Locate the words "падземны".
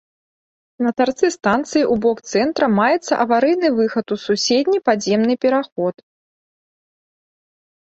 4.93-5.35